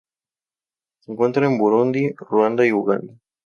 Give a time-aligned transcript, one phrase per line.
[1.03, 3.13] Se encuentra en Burundi, Ruanda y Uganda.